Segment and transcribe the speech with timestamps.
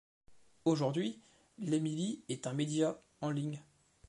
[0.65, 1.21] Aujourd'hui,
[1.59, 3.61] l'émiliE est un média en ligne.